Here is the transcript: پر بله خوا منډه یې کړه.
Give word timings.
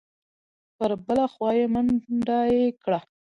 پر 0.77 0.91
بله 1.05 1.25
خوا 1.33 1.49
منډه 1.73 2.39
یې 2.53 2.65
کړه. 2.83 2.99